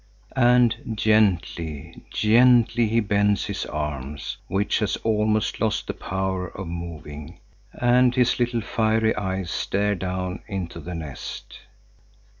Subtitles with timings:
[0.35, 7.39] And gently, gently he bends his arm, which has almost lost the power of moving,
[7.71, 11.59] and his little fiery eyes stare down into the nest.